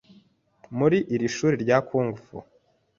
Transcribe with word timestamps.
Muri 0.77 0.97
iri 1.13 1.27
shuri 1.35 1.55
rya 1.63 1.77
kung 1.87 2.09
fu 2.23 2.37